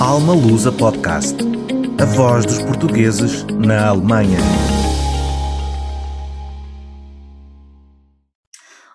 [0.00, 1.36] Alma Lusa Podcast.
[2.00, 4.38] A voz dos portugueses na Alemanha.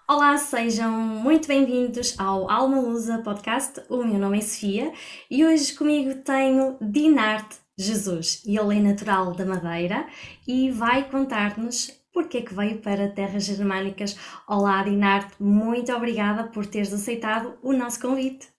[0.08, 3.82] Olá, sejam muito bem-vindos ao Alma Lusa Podcast.
[3.90, 4.94] O meu nome é Sofia
[5.30, 8.42] e hoje comigo tenho Dinarte Jesus.
[8.46, 10.08] Ele é natural da Madeira
[10.48, 14.16] e vai contar-nos porque é que veio para terras germânicas.
[14.48, 18.53] Olá, Dinarte, muito obrigada por teres aceitado o nosso convite.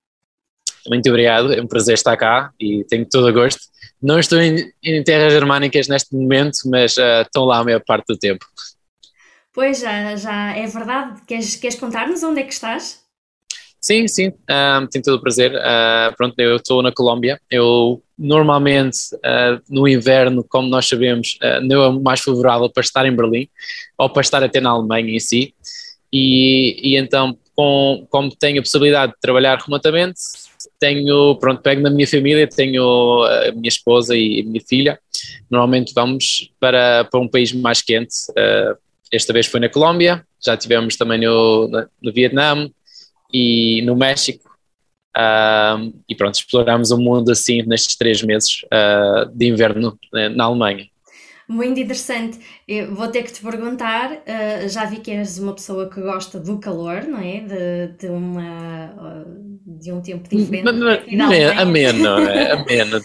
[0.88, 3.61] Muito obrigado, é um prazer estar cá e tenho todo o gosto.
[4.02, 8.06] Não estou em, em terras germânicas neste momento, mas uh, estou lá a maior parte
[8.08, 8.44] do tempo.
[9.52, 11.22] Pois, já, já é verdade.
[11.26, 13.04] Queres, queres contar-nos onde é que estás?
[13.80, 15.52] Sim, sim, um, tenho todo o prazer.
[15.54, 17.39] Uh, pronto, eu estou na Colômbia.
[17.50, 23.06] Eu normalmente uh, no inverno, como nós sabemos, uh, não é mais favorável para estar
[23.06, 23.46] em Berlim
[23.98, 25.54] ou para estar até na Alemanha em si.
[26.11, 30.18] E, e então, com, como tenho a possibilidade de trabalhar remotamente,
[30.78, 34.98] tenho, pronto, pego na minha família, tenho a minha esposa e a minha filha.
[35.50, 38.14] Normalmente vamos para, para um país mais quente.
[38.31, 38.77] Uh,
[39.12, 41.69] esta vez foi na Colômbia, já tivemos também no,
[42.03, 42.69] no Vietnã
[43.33, 44.50] e no México.
[45.16, 50.44] Uh, e pronto, exploramos o mundo assim nestes três meses uh, de inverno uh, na
[50.44, 50.88] Alemanha.
[51.48, 52.39] Muito interessante.
[52.67, 56.41] Eu vou ter que te perguntar, uh, já vi que és uma pessoa que gosta
[56.41, 57.41] do calor, não é?
[57.41, 59.25] De, de, uma,
[59.67, 60.69] de um tempo diferente.
[60.69, 62.53] Ameno, é?
[62.53, 63.05] Ameno.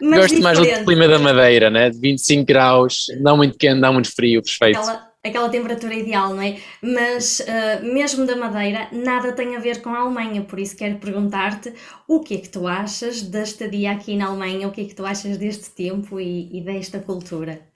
[0.00, 0.42] Gosto diferente.
[0.42, 1.90] mais do clima da Madeira, né?
[1.90, 4.78] De 25 graus, não muito quente, não muito frio, perfeito.
[4.78, 6.58] Aquela aquela temperatura ideal, não é?
[6.82, 10.98] Mas uh, mesmo da Madeira, nada tem a ver com a Alemanha, por isso quero
[10.98, 11.72] perguntar-te
[12.08, 14.94] o que é que tu achas da estadia aqui na Alemanha, o que é que
[14.94, 17.69] tu achas deste tempo e, e desta cultura?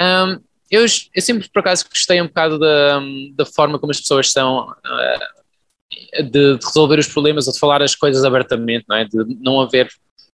[0.00, 0.40] Um,
[0.70, 3.00] eu, eu, sempre por acaso gostei um bocado da,
[3.34, 7.82] da forma como as pessoas são uh, de, de, resolver os problemas ou de falar
[7.82, 9.04] as coisas abertamente, não é?
[9.04, 9.90] De não haver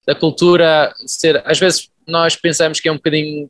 [0.07, 3.49] a cultura ser, às vezes nós pensamos que é um bocadinho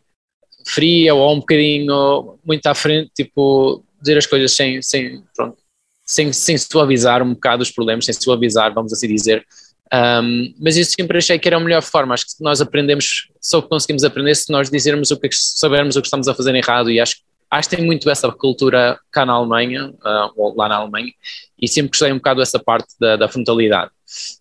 [0.67, 5.57] fria ou um bocadinho muito à frente, tipo, dizer as coisas sem, sem, pronto,
[6.05, 9.45] sem, sem suavizar um bocado os problemas, sem suavizar, vamos assim dizer.
[9.95, 12.15] Um, mas isso sempre achei que era a melhor forma.
[12.15, 16.07] Acho que nós aprendemos, só conseguimos aprender se nós dizermos o que sabermos o que
[16.09, 16.91] estamos a fazer errado.
[16.91, 17.17] E acho,
[17.51, 21.13] acho que tem muito essa cultura cá na Alemanha, uh, ou lá na Alemanha,
[21.61, 23.91] e sempre gostei um bocado dessa parte da, da frontalidade.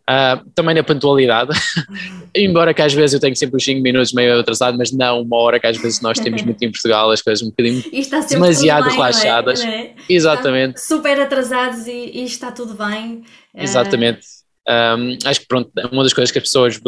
[0.01, 1.49] Uh, também na pontualidade,
[2.35, 5.37] embora que às vezes eu tenho sempre os 5 minutos meio atrasado, mas não uma
[5.37, 7.81] hora que às vezes nós temos muito em Portugal, as coisas um bocadinho
[8.29, 9.61] demasiado bem, relaxadas.
[9.61, 9.93] É?
[10.07, 10.77] Exatamente.
[10.77, 13.23] Está super atrasados e, e, está tudo bem.
[13.55, 14.32] Exatamente.
[14.67, 16.79] Um, acho que pronto, uma das coisas que as pessoas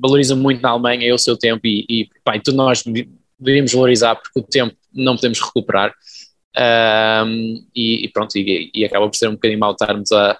[0.00, 2.82] valorizam muito na Alemanha é o seu tempo e, e e tudo nós
[3.38, 5.94] deveríamos valorizar porque o tempo não podemos recuperar
[7.24, 10.38] um, e, e, pronto, e, e, acaba por ser um bocadinho mal estarmos a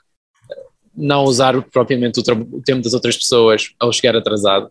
[0.96, 4.70] não usar propriamente o, o tempo das outras pessoas ao chegar atrasado.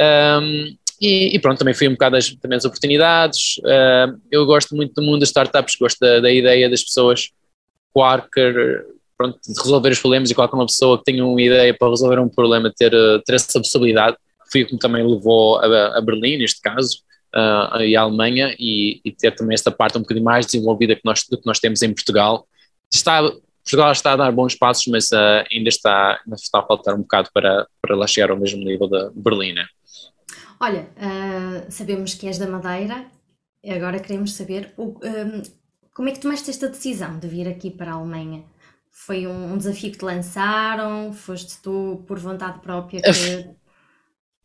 [0.00, 3.58] Um, e, e, pronto, também fui um bocado das, também as oportunidades.
[3.58, 7.30] Uh, eu gosto muito do mundo das startups, gosto da, da ideia das pessoas
[7.92, 8.84] qualquer,
[9.24, 12.18] pronto, de resolver os problemas e qualquer uma pessoa que tenha uma ideia para resolver
[12.18, 12.92] um problema ter,
[13.24, 14.16] ter essa possibilidade.
[14.50, 16.98] Foi o que também levou a, a Berlim, neste caso,
[17.34, 21.02] uh, e à Alemanha, e, e, ter também esta parte um bocadinho mais desenvolvida que
[21.04, 22.46] nós, do que nós temos em Portugal.
[22.92, 27.02] Está, Portugal está a dar bons passos, mas uh, ainda, está, está a faltar um
[27.02, 29.66] bocado para, para lá chegar ao mesmo nível da Berlim, né?
[30.60, 33.06] Olha, uh, sabemos que és da Madeira,
[33.66, 35.42] agora queremos saber o, um,
[35.92, 38.44] como é que tomaste esta decisão de vir aqui para a Alemanha?
[38.96, 41.12] Foi um, um desafio que te lançaram?
[41.12, 43.10] Foste tu por vontade própria que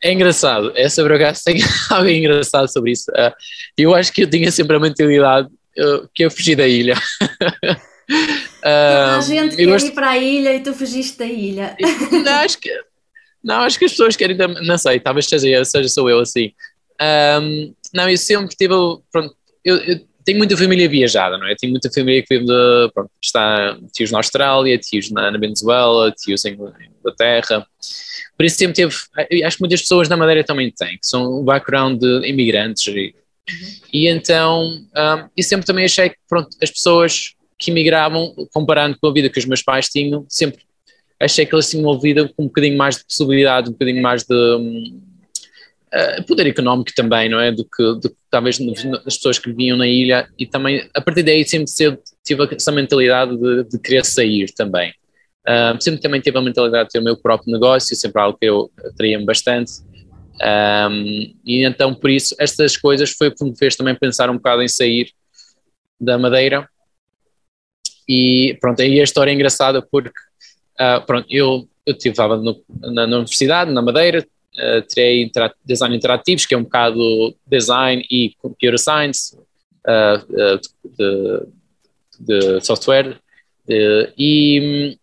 [0.02, 1.62] é engraçado, essa bragança tem
[1.92, 3.12] algo engraçado sobre isso.
[3.12, 3.34] Uh,
[3.78, 6.96] eu acho que eu tinha sempre a mentalidade uh, que eu fugi da ilha.
[8.10, 9.88] uh, a gente quer gosto...
[9.88, 11.76] ir para a ilha e tu fugiste da ilha.
[12.12, 12.72] Não, acho que,
[13.44, 16.52] não, acho que as pessoas querem, não sei, talvez seja, seja sou eu assim.
[17.42, 18.74] Um, não, eu sempre tive,
[19.10, 19.34] pronto,
[19.64, 20.00] eu, eu,
[20.30, 21.56] tenho muita família viajada, não é?
[21.56, 26.12] Tenho muita família que vive, de, pronto, está tios na Austrália, tios na, na Venezuela,
[26.12, 27.66] tios em Inglaterra.
[28.38, 28.96] Por isso sempre teve,
[29.44, 32.92] acho que muitas pessoas na Madeira também têm, que são o background de imigrantes e,
[32.92, 33.70] uhum.
[33.92, 39.08] e então, um, e sempre também achei que, pronto, as pessoas que imigravam, comparando com
[39.08, 40.62] a vida que os meus pais tinham, sempre
[41.20, 44.24] achei que eles tinham uma vida com um bocadinho mais de possibilidade, um bocadinho mais
[44.24, 45.02] de um,
[45.94, 47.52] uh, poder económico também, não é?
[47.52, 48.60] Do que, do talvez
[49.06, 52.72] as pessoas que viviam na ilha e também, a partir daí sempre cedo tive essa
[52.72, 54.94] mentalidade de, de querer sair também.
[55.48, 58.46] Uh, sempre também tive a mentalidade de ter o meu próprio negócio, sempre algo que
[58.46, 59.72] eu atraía-me bastante.
[60.42, 64.36] Um, e então, por isso, estas coisas foi o que me fez também pensar um
[64.36, 65.12] bocado em sair
[66.00, 66.68] da Madeira.
[68.08, 70.10] E pronto, aí a história é engraçada porque,
[70.80, 76.46] uh, pronto, eu, eu estava na, na, universidade, na Madeira, uh, tirei intera design interativos,
[76.46, 80.60] que é um bocado design e computer science, uh,
[80.98, 81.48] de,
[82.20, 83.20] de, software,
[84.18, 84.98] e,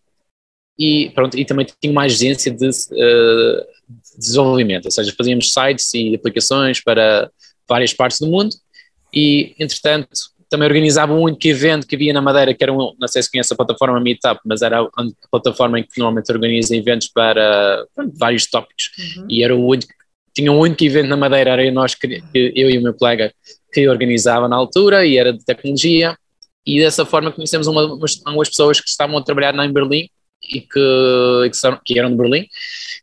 [0.77, 6.15] e, pronto, e também tinha uma agência de, de desenvolvimento, ou seja, fazíamos sites e
[6.15, 7.31] aplicações para
[7.67, 8.53] várias partes do mundo,
[9.13, 10.09] e entretanto
[10.49, 13.31] também organizava um único evento que havia na Madeira, que era um, não sei se
[13.31, 17.85] conhece a plataforma Meetup, mas era a plataforma em que normalmente organiza eventos para
[18.17, 19.27] vários tópicos, uhum.
[19.29, 19.91] e era o único,
[20.33, 23.33] tinha um único evento na Madeira, era nós, que, eu e o meu colega,
[23.73, 26.17] que organizava na altura, e era de tecnologia,
[26.65, 30.09] e dessa forma conhecemos uma, umas, umas pessoas que estavam a trabalhar na em Berlim,
[30.49, 31.51] e que,
[31.83, 32.47] que, eram de Berlim,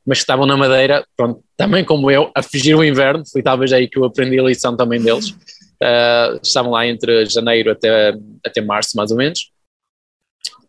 [0.06, 3.73] mas que estavam na Madeira, pronto, também como eu, a fugir o inverno, foi talvez
[3.73, 5.35] aí que eu aprendi a lição também deles,
[5.85, 9.51] Uh, estavam lá entre janeiro até, até março, mais ou menos.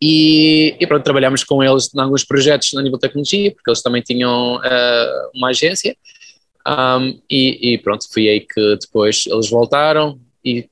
[0.00, 3.82] E, e pronto, trabalhámos com eles em alguns projetos a nível de tecnologia, porque eles
[3.82, 5.96] também tinham uh, uma agência.
[6.66, 10.68] Um, e, e, pronto, foi aí que depois eles voltaram e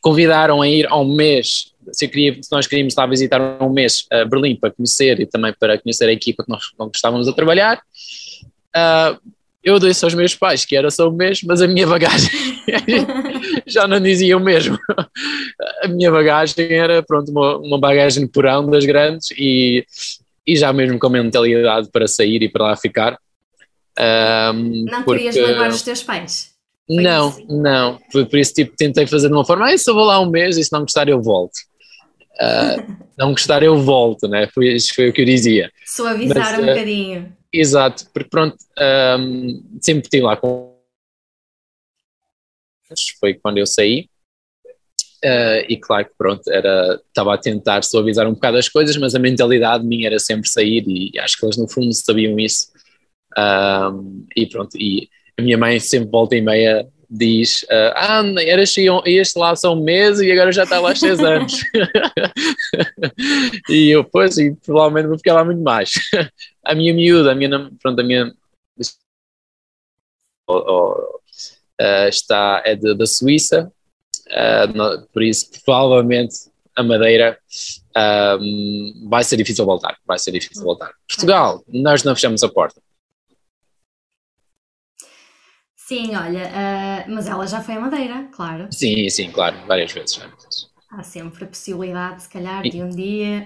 [0.00, 1.72] convidaram a ir ao mês.
[1.92, 5.52] Se, queria, se nós queríamos lá visitar um mês a Berlim para conhecer e também
[5.58, 7.82] para conhecer a equipa que nós, nós estávamos a trabalhar.
[8.76, 9.18] Uh,
[9.64, 12.30] eu disse aos meus pais que era só um mês, mas a minha bagagem
[13.66, 14.78] já não dizia o mesmo.
[15.82, 19.84] A minha bagagem era, pronto, uma, uma bagagem de porão das grandes e,
[20.46, 23.18] e já mesmo com a mentalidade para sair e para lá ficar.
[23.98, 25.24] Um, não porque...
[25.24, 26.50] querias magoar os teus pais?
[26.86, 27.46] Foi não, assim?
[27.48, 27.98] não.
[28.10, 30.30] Foi por isso tipo, tentei fazer de uma forma, ah, se eu vou lá um
[30.30, 31.56] mês e se não gostar eu volto.
[32.40, 34.48] Uh, não gostar eu volto, né?
[34.54, 35.70] Foi, isso foi o que eu dizia.
[35.84, 37.32] Suavizar Mas, um uh, bocadinho.
[37.52, 38.56] Exato, porque pronto,
[39.18, 40.77] um, sempre estive lá com
[43.18, 44.08] foi quando eu saí.
[45.24, 49.16] Uh, e claro que pronto, era, estava a tentar suavizar um bocado as coisas, mas
[49.16, 52.68] a mentalidade minha era sempre sair e acho que eles no fundo sabiam isso.
[53.36, 58.74] Um, e pronto, e a minha mãe sempre volta e meia diz uh, ah, eras,
[59.06, 61.54] este lá só um mês e agora já está lá seis anos
[63.68, 65.92] e eu, pois, e provavelmente vou ficar lá muito mais
[66.62, 68.34] a minha miúda, a minha, pronto, a minha
[71.80, 73.72] uh, está, é de, da Suíça,
[74.28, 76.34] uh, no, por isso provavelmente
[76.76, 77.38] a Madeira
[78.40, 80.92] um, vai ser difícil voltar, vai ser difícil voltar.
[81.08, 82.80] Portugal, nós não fechamos a porta.
[85.74, 88.68] Sim, olha, uh, mas ela já foi a Madeira, claro.
[88.70, 90.16] Sim, sim, claro, várias vezes.
[90.16, 90.30] Já.
[90.90, 93.44] Há sempre a possibilidade, se calhar, de um dia.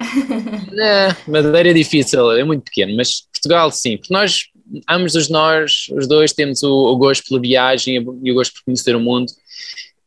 [0.79, 4.49] É, Madeira é difícil, é muito pequeno, mas Portugal sim, porque nós
[4.89, 8.65] ambos os nós, os dois, temos o, o, gosto pela viagem e o gosto por
[8.65, 9.33] conhecer o mundo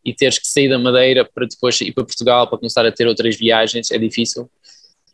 [0.04, 3.08] e teres que sair da Madeira para depois ir para Portugal para começar a ter
[3.08, 4.50] outras viagens é difícil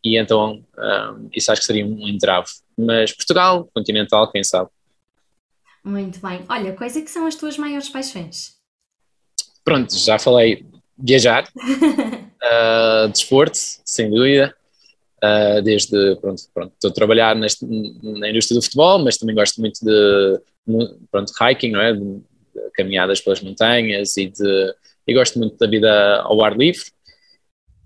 [0.03, 2.47] e então um, isso acho que seria um entrave.
[2.77, 4.69] Mas Portugal, continental, quem sabe.
[5.83, 6.43] Muito bem.
[6.49, 8.55] Olha, quais é que são as tuas maiores paixões?
[9.63, 10.65] Pronto, já falei
[10.97, 14.55] viajar, uh, desporto, sem dúvida,
[15.23, 17.63] Uh, desde, pronto, pronto, estou a trabalhar neste,
[18.01, 20.41] na indústria do futebol, mas também gosto muito de,
[21.11, 21.93] pronto, hiking, não é?
[21.93, 24.75] De, de caminhadas pelas montanhas e de,
[25.07, 26.85] e gosto muito da vida ao ar livre.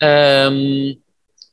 [0.01, 0.97] Um,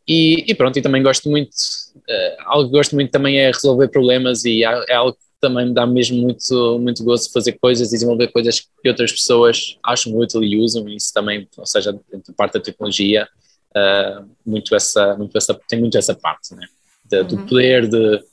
[0.07, 3.89] e, e, pronto, e também gosto muito, uh, algo que gosto muito também é resolver
[3.89, 7.93] problemas e é algo que também me dá mesmo muito, muito gosto fazer coisas e
[7.93, 12.55] desenvolver coisas que outras pessoas acham útil e usam, isso também, ou seja, dentro parte
[12.55, 13.29] da tecnologia,
[13.77, 16.67] uh, muito essa, muito essa, tem muito essa parte, né?
[17.05, 17.27] De, uhum.
[17.27, 18.25] do poder de,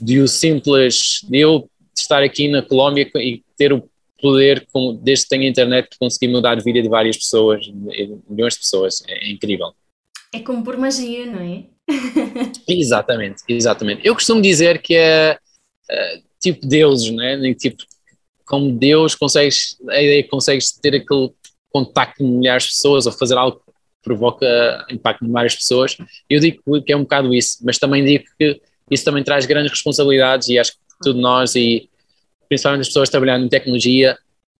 [0.00, 3.88] de o simples, de eu estar aqui na Colômbia e ter o
[4.20, 7.66] poder, com, desde que tenho internet, de conseguir mudar a vida de várias pessoas,
[8.28, 9.72] milhões de pessoas, é, é incrível.
[10.32, 11.64] É como por magia, não é?
[12.68, 14.06] exatamente, exatamente.
[14.06, 15.38] Eu costumo dizer que é
[15.90, 17.54] uh, tipo deuses, não é?
[17.54, 17.82] Tipo,
[18.44, 21.32] como Deus consegues, a ideia que consegues ter aquele
[21.70, 23.62] contacto com milhares de pessoas ou fazer algo
[24.02, 25.96] provoca impacto em várias pessoas.
[26.28, 29.70] Eu digo que é um bocado isso, mas também digo que isso também traz grandes
[29.70, 31.88] responsabilidades e acho que todos nós e
[32.48, 34.16] principalmente as pessoas trabalhando em tecnologia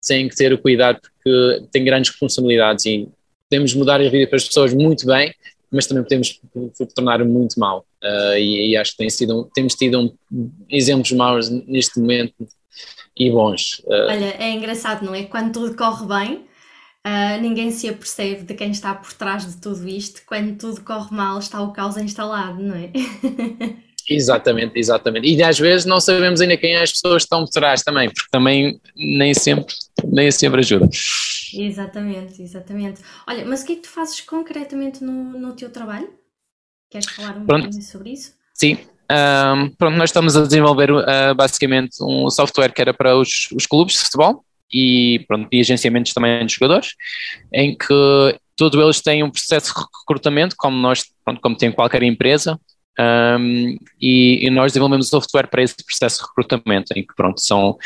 [0.06, 3.08] têm que ter o cuidado porque têm grandes responsabilidades e
[3.50, 5.34] podemos mudar a vida para as pessoas muito bem,
[5.70, 6.40] mas também podemos
[6.94, 7.84] tornar muito mal.
[8.02, 12.34] Uh, e, e, acho que tem sido, temos tido um, exemplos maus neste momento
[13.16, 13.80] e bons.
[13.80, 15.24] Uh, Olha, é engraçado, não é?
[15.24, 16.47] Quando tudo corre bem,
[17.08, 20.20] Uh, ninguém se apercebe de quem está por trás de tudo isto.
[20.26, 22.90] Quando tudo corre mal, está o caos instalado, não é?
[24.06, 25.26] exatamente, exatamente.
[25.26, 28.10] E às vezes não sabemos ainda quem é as pessoas que estão por trás também,
[28.10, 29.74] porque também nem sempre,
[30.04, 30.86] nem sempre ajuda.
[31.54, 33.00] Exatamente, exatamente.
[33.26, 36.12] Olha, mas o que é que tu fazes concretamente no, no teu trabalho?
[36.90, 38.34] Queres falar um bocadinho sobre isso?
[38.52, 38.78] Sim,
[39.10, 43.64] Um, pronto, nós estamos a desenvolver uh, basicamente um software que era para os, os
[43.64, 46.94] clubes de futebol e, pronto, e agenciamentos também de jogadores,
[47.52, 52.02] em que todos eles têm um processo de recrutamento, como nós, pronto, como tem qualquer
[52.02, 52.58] empresa,
[53.00, 57.78] um, e, e, nós desenvolvemos software para esse processo de recrutamento, em que, pronto, são,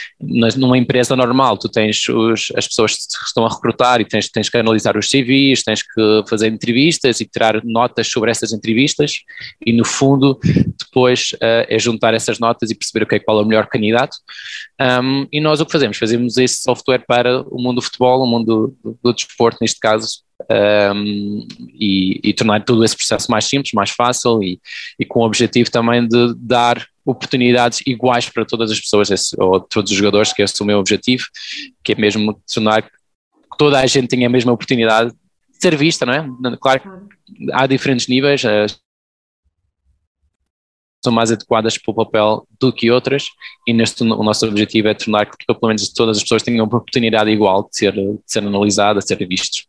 [0.56, 4.48] numa empresa normal, tu tens os, as pessoas que estão a recrutar e tens, tens
[4.48, 9.20] que analisar os CVs, tens que fazer entrevistas e tirar notas sobre essas entrevistas,
[9.64, 10.38] e no fundo,
[10.78, 13.66] depois uh, é juntar essas notas e perceber o que é qual é o melhor
[13.66, 14.16] candidato.
[14.80, 15.98] Um, e nós o que fazemos?
[15.98, 20.22] Fazemos esse software para o mundo do futebol, o mundo do, do desporto, neste caso,
[20.94, 24.60] um, e, e, tornar todo esse processo mais simples, mais fácil e,
[24.98, 29.60] e, com o objetivo também de dar oportunidades iguais para todas as pessoas, esse, ou
[29.60, 31.24] todos os jogadores, que esse é o meu objetivo,
[31.82, 32.90] que é mesmo tornar que
[33.58, 35.16] toda a gente tenha a mesma oportunidade de
[35.60, 36.56] ser vista, não é?
[36.60, 38.42] Claro que há diferentes níveis,
[41.04, 43.24] são mais adequadas para o papel do que outras,
[43.66, 46.76] e neste o nosso objetivo é tornar que pelo menos todas as pessoas tenham uma
[46.76, 49.66] oportunidade igual de ser, de ser analisadas, de ser vistos.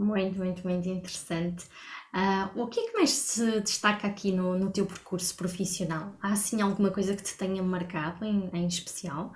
[0.00, 1.66] Muito, muito, muito interessante.
[2.14, 6.16] Uh, o que é que mais se destaca aqui no, no teu percurso profissional?
[6.22, 9.30] Há assim alguma coisa que te tenha marcado em, em especial?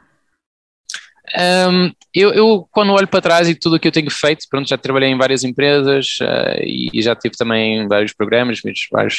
[1.37, 4.67] Um, eu, eu, quando olho para trás e tudo o que eu tenho feito, pronto,
[4.67, 9.17] já trabalhei em várias empresas uh, e, e, já tive também vários programas, vários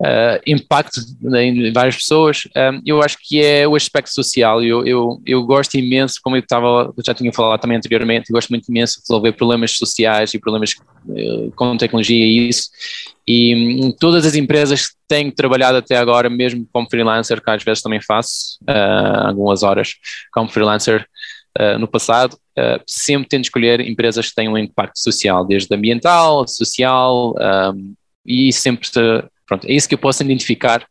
[0.00, 1.00] uh, impacto
[1.36, 4.62] em várias pessoas, um, eu acho que é o aspecto social.
[4.62, 8.50] Eu, eu, eu gosto imenso, como eu estava, já tinha falado também anteriormente, eu gosto
[8.50, 10.74] muito imenso de resolver problemas sociais e problemas
[11.06, 12.68] uh, com tecnologia e isso.
[13.26, 17.62] E um, todas as empresas que tenho trabalhado até agora, mesmo como freelancer, que às
[17.62, 19.94] vezes também faço uh, algumas horas
[20.32, 21.06] como freelancer
[21.58, 26.46] uh, no passado, uh, sempre tento escolher empresas que têm um impacto social, desde ambiental,
[26.46, 27.34] social,
[27.74, 27.94] um,
[28.26, 28.88] e sempre
[29.46, 30.86] Pronto, é isso que eu posso identificar.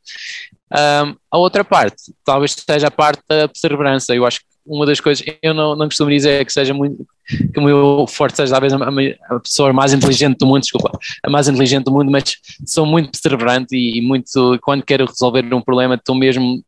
[0.72, 4.16] Um, a outra parte, talvez seja a parte da perseverança.
[4.16, 7.60] Eu acho que uma das coisas, eu não, não costumo dizer que seja muito, que
[7.60, 11.48] o meu forte seja talvez a, a, pessoa mais inteligente do mundo, desculpa, a mais
[11.48, 15.96] inteligente do mundo, mas sou muito perseverante e, e muito, quando quero resolver um problema,
[15.96, 16.64] estou mesmo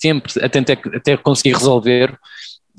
[0.00, 2.18] sempre a tentar até conseguir resolver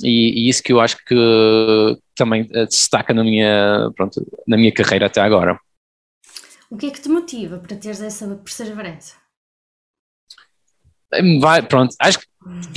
[0.04, 5.06] e, e, isso que eu acho que também destaca na minha, pronto, na minha carreira
[5.06, 5.60] até agora.
[6.70, 9.16] O que é que te motiva para teres essa perseverança?
[11.40, 12.26] Vai, pronto, acho que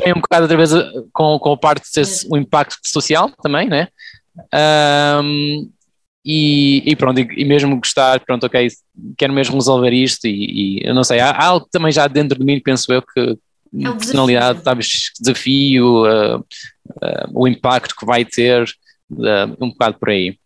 [0.02, 3.30] vem um bocado outra vez eh, com, com a parte de ser o impacto social
[3.42, 3.88] também, né?
[5.20, 5.70] Um,
[6.24, 8.68] e, e, pronto, e, e, mesmo gostar, pronto, ok,
[9.18, 12.38] quero mesmo resolver isto e, e eu não sei, há, há, algo também já dentro
[12.38, 13.38] de mim, penso eu, que
[13.82, 18.62] é personalidade, talvez desafio, uh, uh, o impacto que vai ter,
[19.10, 20.38] uh, um bocado por aí.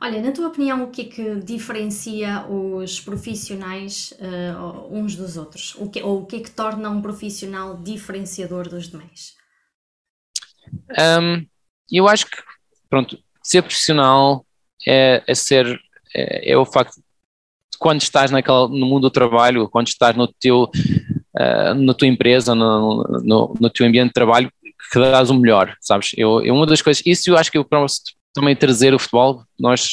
[0.00, 5.74] Olha, na tua opinião, o que é que diferencia os profissionais uh, uns dos outros?
[5.76, 9.34] O que, ou o que é que torna um profissional diferenciador dos demais?
[10.90, 11.46] Um,
[11.90, 12.36] eu acho que,
[12.90, 14.44] pronto, ser profissional
[14.86, 15.80] é, é ser,
[16.14, 20.26] é, é, o facto de quando estás naquela, no mundo do trabalho, quando estás no
[20.26, 24.52] teu, uh, na tua empresa, no, no, no, teu ambiente de trabalho,
[24.92, 26.10] que dás o melhor, sabes?
[26.16, 27.64] Eu, eu, uma das coisas, isso eu acho que eu
[28.34, 29.44] também trazer o futebol.
[29.58, 29.92] Nós,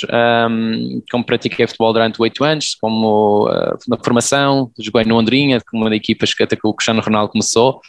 [0.49, 5.77] um, como pratiquei futebol durante oito anos, como uh, na formação, joguei no Londrinha, com
[5.77, 7.79] uma das equipas que até que o Cristiano Ronaldo começou.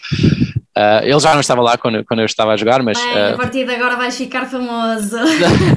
[0.77, 2.99] Uh, ele já não estava lá quando, quando eu estava a jogar, mas.
[2.99, 5.17] Bem, uh, a partir de agora vais ficar famoso.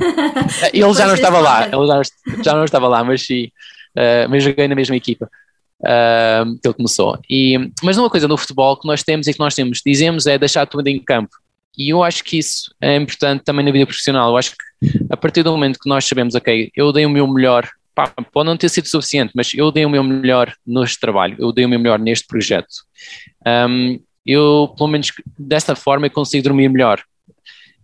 [0.73, 2.01] ele já não estava lá, ele já,
[2.43, 3.49] já não estava lá, mas sim.
[4.29, 5.29] Mas joguei na mesma equipa.
[5.81, 7.17] Que ele começou.
[7.29, 10.37] E, mas uma coisa no futebol que nós temos e que nós temos, dizemos, é
[10.37, 11.33] deixar tudo em campo.
[11.77, 14.29] E eu acho que isso é importante também na vida profissional.
[14.29, 17.27] Eu acho que a partir do momento que nós sabemos, ok, eu dei o meu
[17.27, 21.35] melhor, pá, pode não ter sido suficiente, mas eu dei o meu melhor neste trabalho,
[21.39, 22.67] eu dei o meu melhor neste projeto.
[23.45, 27.01] Um, eu, pelo menos desta forma, eu consigo dormir melhor.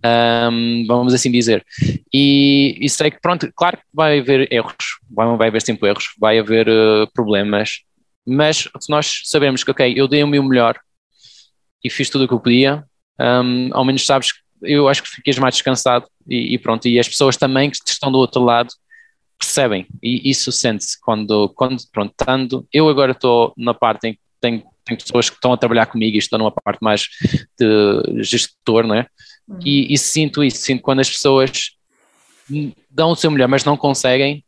[0.04, 1.64] Um, vamos assim dizer.
[2.12, 6.06] E, e, sei que, pronto, claro que vai haver erros, vai, vai haver sempre erros,
[6.20, 7.82] vai haver uh, problemas,
[8.26, 10.80] mas se nós sabemos que, ok, eu dei o meu melhor
[11.84, 12.84] e fiz tudo o que eu podia,
[13.22, 14.30] um, ao menos sabes,
[14.62, 18.12] eu acho que ficas mais descansado e, e, pronto, e as pessoas também que estão
[18.12, 18.70] do outro lado
[19.38, 24.20] percebem, e isso sente-se quando, quando, pronto, estando, eu agora estou na parte em que
[24.40, 27.08] tenho, tenho pessoas que estão a trabalhar comigo e estou numa parte mais
[27.60, 29.08] de gestor, não é?
[29.48, 29.60] Uhum.
[29.66, 31.72] E, e, sinto isso, sinto quando as pessoas
[32.90, 34.44] dão o seu melhor, mas não conseguem,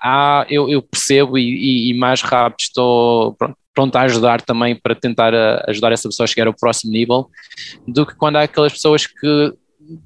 [0.00, 4.74] ah, eu, eu percebo e, e, e mais rápido estou, pronto, pronto a ajudar também
[4.74, 7.30] para tentar a, eh, ajudar essa pessoa a chegar ao próximo nível,
[7.86, 9.52] do que quando há aquelas pessoas que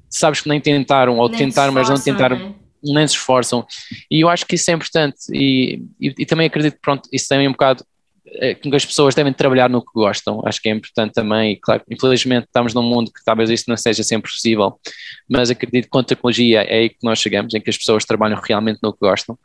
[0.09, 2.53] sabes que nem tentaram, ou nem tentaram, mas não tentaram, né?
[2.83, 3.65] nem se esforçam.
[4.11, 7.29] E eu acho que isso é importante, e, e, e, também acredito que pronto, isso
[7.29, 7.85] também é um bocado
[8.55, 11.83] que as pessoas devem trabalhar no que gostam, acho que é importante também, e claro,
[11.89, 14.79] infelizmente estamos num mundo que talvez isso não seja sempre possível,
[15.29, 18.03] mas acredito que com a tecnologia é aí que nós chegamos, em que as pessoas
[18.03, 19.37] trabalham realmente no que gostam,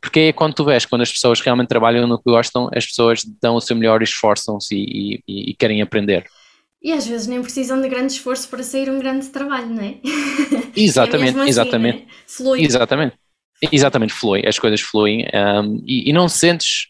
[0.00, 3.24] porque é quando tu vês, quando as pessoas realmente trabalham no que gostam, as pessoas
[3.40, 6.26] dão o seu melhor esforçam-se e, e, e querem aprender.
[6.82, 9.94] E às vezes nem precisam de grande esforço para sair um grande trabalho, não é?
[10.76, 12.02] Exatamente, é assim, exatamente.
[12.02, 12.06] É?
[12.26, 12.62] Flui.
[12.62, 13.16] Exatamente.
[13.72, 16.88] Exatamente, flui, as coisas fluem um, e, e, não sentes,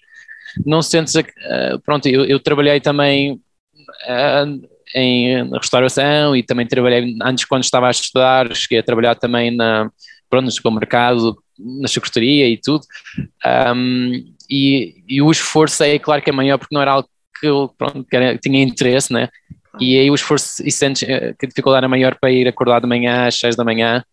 [0.65, 7.45] não sentes, uh, pronto, eu, eu, trabalhei também uh, em restauração e também trabalhei, antes
[7.45, 9.91] quando estava a estudar, cheguei a trabalhar também na,
[10.29, 12.85] pronto, no supermercado, na secretaria e tudo,
[13.75, 14.13] um,
[14.51, 17.09] e, e, o esforço é claro que é maior porque não era algo
[17.41, 19.29] que eu pronto, que tinha interesse, né?
[19.81, 22.81] E aí o esforço e sentes eh, que a dificuldade é maior para ir acordar
[22.81, 24.05] de manhã às 6 da manhã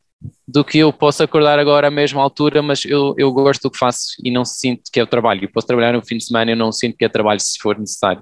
[0.52, 3.78] do que eu posso acordar agora à mesma altura, mas eu, eu gosto do que
[3.78, 5.46] faço e não sinto que é o trabalho.
[5.46, 7.58] Eu posso trabalhar no fim de semana e eu não sinto que é trabalho se
[7.60, 8.22] for necessário,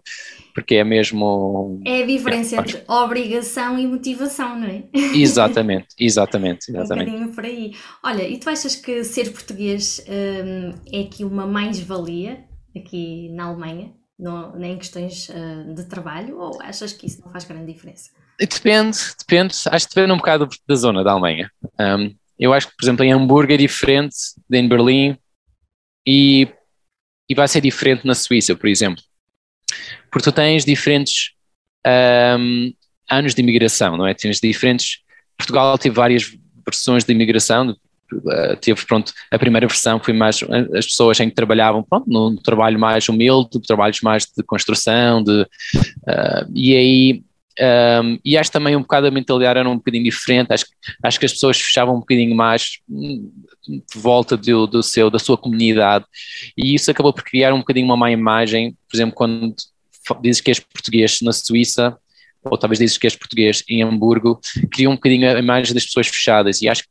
[0.53, 1.81] porque é mesmo.
[1.85, 4.83] É a diferença é, entre obrigação e motivação, não é?
[5.15, 6.69] Exatamente, exatamente.
[6.71, 7.09] exatamente.
[7.09, 7.73] Um bocadinho por aí.
[8.03, 12.45] Olha, e tu achas que ser português hum, é aqui uma mais-valia
[12.75, 13.93] aqui na Alemanha?
[14.19, 18.11] no, em questões uh, de trabalho ou achas que isso não faz grande diferença?
[18.37, 21.49] Depende, depende, acho que depende um bocado da zona da Alemanha.
[21.79, 24.15] Um, eu acho que, por exemplo, em Hamburgo é diferente
[24.49, 25.17] de em Berlim
[26.07, 26.47] e,
[27.29, 29.03] e vai ser diferente na Suíça, por exemplo.
[30.09, 31.31] Porque tu tens diferentes
[32.39, 32.73] um,
[33.09, 34.13] anos de imigração, não é?
[34.13, 34.99] Tens diferentes.
[35.37, 36.31] Portugal teve várias
[36.65, 40.41] versões de imigração, uh, teve, pronto, a primeira versão foi mais
[40.75, 45.41] as pessoas em que trabalhavam, pronto, num trabalho mais humilde, trabalhos mais de construção, de,
[45.41, 47.23] uh, e aí
[47.59, 50.65] um, e acho também um bocado a mentalidade era um bocadinho diferente, acho,
[51.03, 53.31] acho que as pessoas fechavam um bocadinho mais hum,
[53.67, 56.05] de volta do, do seu, da sua comunidade,
[56.57, 59.55] e isso acabou por criar um bocadinho uma má imagem, por exemplo, quando
[60.21, 61.97] dizes que és português na Suíça,
[62.43, 64.39] ou talvez dizes que és português em Hamburgo,
[64.71, 66.89] cria um bocadinho a imagem das pessoas fechadas, e acho que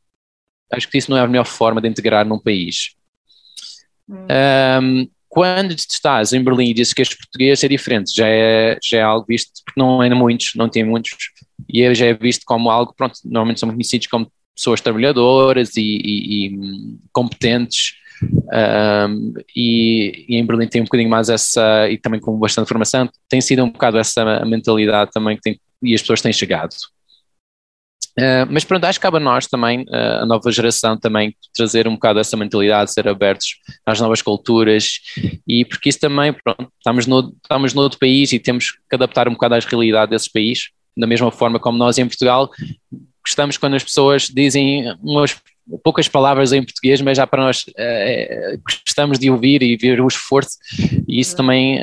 [0.71, 2.95] acho que isso não é a melhor forma de integrar num país.
[4.09, 4.27] Hum.
[4.83, 8.99] Um, quando estás em Berlim e dizes que és português é diferente, já é, já
[8.99, 11.17] é algo visto, porque não é muitos, não tem muitos,
[11.69, 16.47] e já é visto como algo, pronto, normalmente são conhecidos como pessoas trabalhadoras e, e,
[16.47, 16.59] e
[17.12, 22.69] competentes, um, e, e, em Berlim tem um bocadinho mais essa, e também com bastante
[22.69, 26.75] formação, tem sido um bocado essa mentalidade também que tem, e as pessoas têm chegado.
[28.19, 31.87] Uh, mas pronto, acho que cabe a nós também, uh, a nova geração também, trazer
[31.87, 34.99] um bocado essa mentalidade, ser abertos às novas culturas.
[35.47, 39.29] E porque isso também, pronto, estamos no, estamos no outro país e temos que adaptar
[39.29, 42.51] um bocado às realidades desses países, da mesma forma como nós em Portugal
[43.25, 45.37] gostamos quando as pessoas dizem umas
[45.85, 50.09] poucas palavras em português, mas já para nós uh, gostamos de ouvir e ver o
[50.09, 50.57] esforço.
[51.07, 51.79] E isso também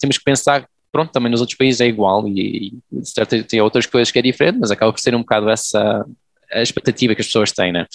[0.00, 3.86] temos que pensar pronto, também nos outros países é igual e, e certo, tem outras
[3.86, 6.04] coisas que é diferente, mas acaba por ser um bocado essa
[6.50, 7.86] a expectativa que as pessoas têm, né?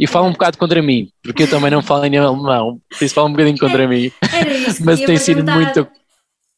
[0.00, 3.14] E fala um bocado contra mim, porque eu também não falo em alemão, por isso
[3.14, 4.12] fala um bocadinho contra mim.
[4.32, 5.88] Era isso mas tem sido muito.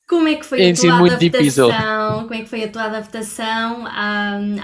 [0.09, 1.31] Como é que foi a tua adaptação?
[1.31, 1.69] Difícil.
[1.69, 3.85] Como é que foi a tua adaptação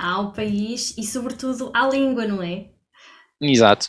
[0.03, 2.67] ao país e, sobretudo, à língua, não é?
[3.41, 3.87] Exato.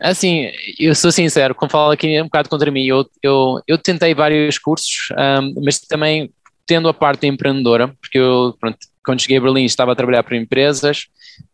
[0.00, 4.14] Assim, eu sou sincero, como falo aqui um bocado contra mim, eu, eu, eu tentei
[4.14, 6.30] vários cursos, um, mas também
[6.66, 10.36] tendo a parte empreendedora, porque eu, pronto, quando cheguei a Berlim estava a trabalhar para
[10.36, 11.06] empresas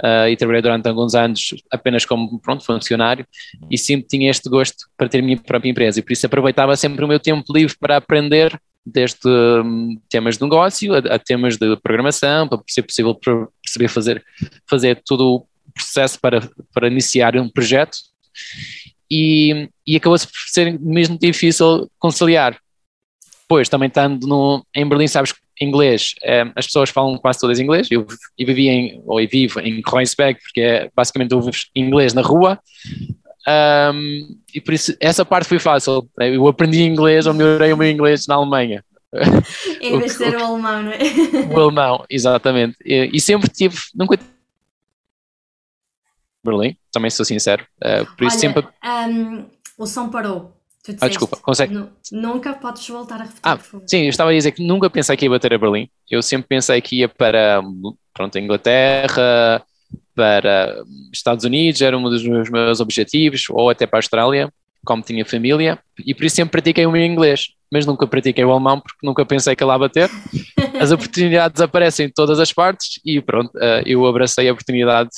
[0.03, 3.27] uh, e trabalhei durante alguns anos apenas como pronto, funcionário
[3.71, 6.75] e sempre tinha este gosto para ter a minha própria empresa e por isso aproveitava
[6.77, 11.57] sempre o meu tempo livre para aprender desde um, temas de negócio a, a, temas
[11.57, 14.25] de programação, para ser possível perceber fazer,
[14.69, 17.99] fazer tudo processo para, para iniciar um projeto
[19.11, 22.59] e, e acabou-se por ser mesmo difícil conciliar.
[23.47, 27.89] Pois, também estando no, em Berlim, sabes inglês, é, as pessoas falam quase todas inglês,
[27.91, 28.07] eu,
[28.39, 32.59] eu vivi em, ou eu vivo em Kreuzberg, porque é basicamente ouves inglês na rua,
[33.95, 37.91] um, e por isso essa parte foi fácil, eu aprendi inglês ou melhorei o meu
[37.91, 38.83] inglês na Alemanha.
[39.81, 40.99] Em vez de ser o alemão, não é?
[41.55, 42.77] O alemão, exatamente.
[42.85, 44.19] E, e sempre tive, nunca
[46.45, 47.65] Berlim, também sou sincero.
[47.77, 48.69] Uh, por isso Olha, sempre.
[48.85, 49.47] Um,
[49.79, 50.57] o som parou.
[51.01, 51.89] ah, desculpa, consegue?
[52.11, 55.25] Nunca podes voltar a repetir, ah, Sim, eu estava a dizer que nunca pensei que
[55.25, 55.89] ia bater a Berlim.
[56.11, 57.63] Eu sempre pensei que ia para
[58.13, 59.63] pronto, a Inglaterra,
[60.15, 64.53] para Estados Unidos, era um dos meus, meus objetivos, ou até para a Austrália,
[64.85, 68.51] como tinha família, e por isso sempre pratiquei o meu inglês, mas nunca pratiquei o
[68.51, 70.11] alemão porque nunca pensei que ia lá bater.
[70.81, 75.11] As oportunidades aparecem em todas as partes e pronto, uh, eu abracei a oportunidade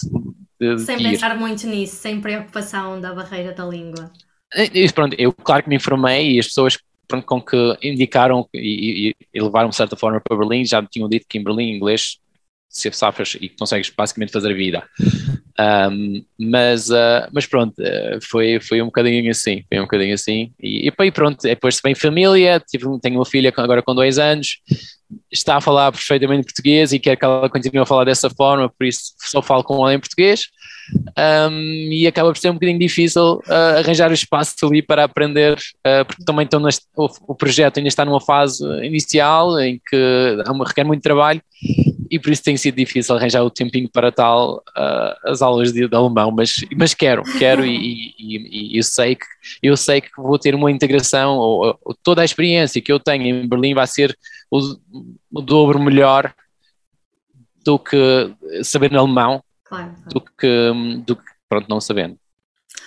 [0.60, 4.10] de, sem de pensar muito nisso, sem preocupação da barreira da língua.
[4.54, 9.10] E, pronto, eu claro que me informei e as pessoas pronto, com que indicaram e,
[9.10, 11.70] e, e levaram de certa forma para Berlim, já me tinham dito que em Berlim
[11.70, 12.18] inglês
[12.74, 14.82] se safras e consegues basicamente fazer a vida.
[15.88, 20.50] Um, mas, uh, mas pronto, uh, foi, foi um bocadinho assim, foi um bocadinho assim.
[20.60, 24.58] E, e pronto, depois vem família, tive, tenho uma filha agora com dois anos,
[25.30, 28.84] está a falar perfeitamente português e quer que ela continue a falar dessa forma, por
[28.84, 30.48] isso só falo com ela em português.
[31.16, 35.56] Um, e acaba por ser um bocadinho difícil uh, arranjar o espaço ali para aprender,
[35.56, 40.36] uh, porque também estão neste, o, o, projeto ainda está numa fase inicial em que
[40.66, 41.40] requer muito trabalho
[42.14, 45.88] e por isso tem sido difícil arranjar o tempinho para tal uh, as aulas de,
[45.88, 49.26] de, alemão, mas, mas quero, quero e, e, e, eu, sei que,
[49.60, 53.24] eu sei que vou ter uma integração, ou, ou toda a experiência que eu tenho
[53.26, 54.16] em Berlim vai ser
[54.48, 54.60] o,
[55.32, 56.32] o dobro melhor
[57.64, 60.08] do que saber alemão, claro, claro.
[60.10, 62.16] Do, que, do que pronto, não sabendo.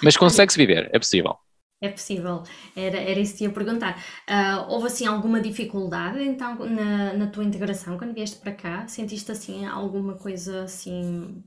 [0.01, 1.35] Mas consegue-se viver, é possível.
[1.79, 2.41] É possível,
[2.75, 4.03] era, era isso que ia perguntar.
[4.27, 8.87] Uh, houve assim alguma dificuldade então na, na tua integração quando vieste para cá?
[8.87, 11.43] Sentiste assim alguma coisa assim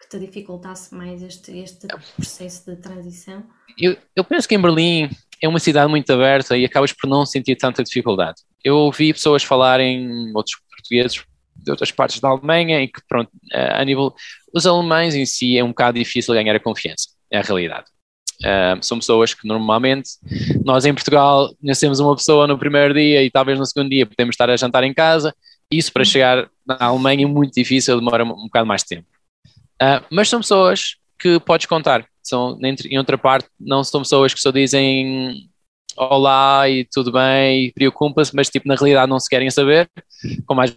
[0.00, 3.44] que te dificultasse mais este, este processo de transição?
[3.76, 5.10] Eu, eu penso que em Berlim
[5.42, 8.42] é uma cidade muito aberta e acabas por não sentir tanta dificuldade.
[8.62, 11.24] Eu ouvi pessoas falarem, outros portugueses
[11.56, 14.14] de outras partes da Alemanha, em que pronto, a nível,
[14.54, 17.86] os alemães em si é um bocado difícil ganhar a confiança, é a realidade.
[18.82, 20.10] São pessoas que normalmente
[20.64, 24.34] nós em Portugal conhecemos uma pessoa no primeiro dia e talvez no segundo dia podemos
[24.34, 25.34] estar a jantar em casa.
[25.70, 29.06] Isso para chegar na Alemanha é muito difícil, demora um, bocado mais tempo.
[29.82, 32.06] Uh, mas são pessoas que podes contar.
[32.22, 35.48] São, em outra parte, não são pessoas que só dizem
[35.96, 39.88] olá e tudo bem, e preocupam-se, mas tipo, na realidade não se querem saber,
[40.46, 40.76] como às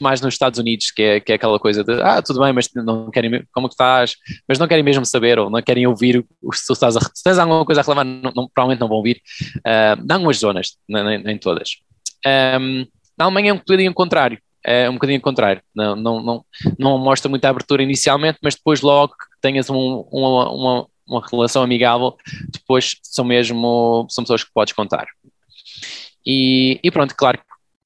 [0.00, 2.68] mais nos Estados Unidos, que é, que é aquela coisa de ah, tudo bem, mas
[2.74, 4.16] não querem, como que estás?
[4.48, 7.00] Mas não querem mesmo saber ou não querem ouvir que tu estás a.
[7.00, 9.20] Se tens alguma coisa a reclamar, não, não, provavelmente não vão ouvir.
[9.58, 11.76] Uh, em algumas zonas, nem, nem todas.
[12.60, 12.86] Um,
[13.18, 14.38] na Alemanha é um bocadinho contrário.
[14.64, 15.62] É um bocadinho contrário.
[15.74, 16.44] Não, não, não,
[16.78, 21.62] não mostra muita abertura inicialmente, mas depois, logo que tenhas um, uma, uma, uma relação
[21.62, 22.16] amigável,
[22.50, 25.06] depois são mesmo são pessoas que podes contar.
[26.26, 27.38] E, e pronto, claro,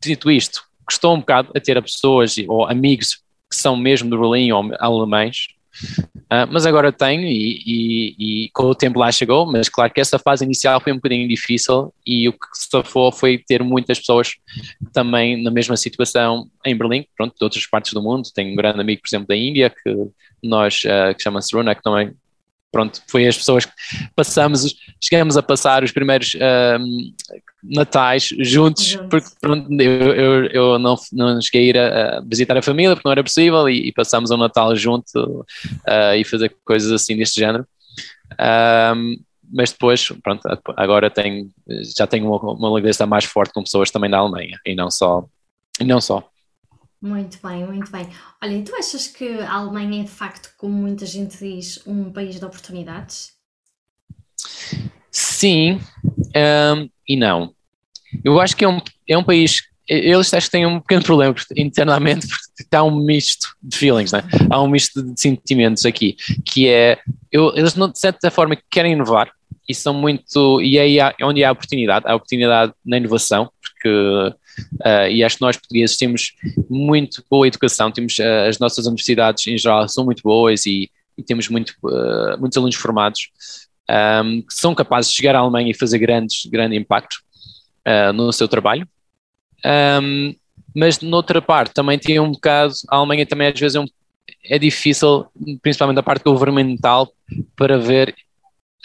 [0.03, 4.51] dito isto, custou um bocado a ter pessoas ou amigos que são mesmo de Berlim
[4.51, 5.47] ou alemães,
[5.87, 10.01] uh, mas agora tenho e, e, e, com o tempo lá chegou, mas claro que
[10.01, 14.35] essa fase inicial foi um bocadinho difícil e o que safou foi ter muitas pessoas
[14.93, 18.81] também na mesma situação em Berlim, pronto, de outras partes do mundo, tenho um grande
[18.81, 19.95] amigo, por exemplo, da Índia, que
[20.43, 22.13] nós, uh, que chama-se Runa, que também
[22.71, 23.73] pronto, foi as pessoas que
[24.15, 27.13] passamos, chegamos a passar os primeiros um,
[27.63, 32.57] natais juntos, porque pronto, eu, eu, eu, não, não cheguei a ir a, a, visitar
[32.57, 36.55] a família porque não era possível e, e passamos um Natal junto uh, e fazer
[36.65, 37.67] coisas assim deste género.
[38.97, 39.17] Um,
[39.53, 40.43] mas depois, pronto,
[40.77, 41.51] agora tenho,
[41.97, 45.25] já tenho uma, uma ligação mais forte com pessoas também da Alemanha e não só.
[45.81, 46.25] E não só.
[47.01, 48.09] Muito bem, muito bem.
[48.43, 52.13] Olha, e tu achas que a Alemanha é de facto, como muita gente diz, um
[52.13, 53.33] país de oportunidades?
[55.11, 55.81] Sim
[56.37, 57.55] um, e não.
[58.25, 59.63] Eu acho que é um, é um país.
[59.89, 64.23] Eles acho que têm um pequeno problema internamente, porque está um misto de feelings, né?
[64.49, 66.99] há um misto de sentimentos aqui, que é.
[67.31, 69.31] Eu, eles, de certa forma, querem inovar
[69.69, 70.61] e são muito.
[70.61, 74.35] E aí é onde há oportunidade, há oportunidade na inovação, porque
[74.85, 76.35] Uh, e acho que nós portugueses temos
[76.69, 81.23] muito boa educação, temos uh, as nossas universidades em geral são muito boas e, e
[81.23, 83.31] temos muito, uh, muitos alunos formados
[84.25, 87.17] um, que são capazes de chegar à Alemanha e fazer grandes, grande impacto
[88.15, 88.87] no seu trabalho.
[89.65, 90.35] Um,
[90.77, 93.87] mas noutra parte também tem um bocado, a Alemanha também às vezes é, um,
[94.45, 95.27] é difícil,
[95.61, 97.13] principalmente a parte governamental,
[97.57, 98.15] para ver